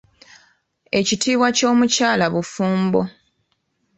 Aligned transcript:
Ekitiibwa 0.99 1.47
ky’omukyala 1.57 2.25
bufumbo. 2.33 3.01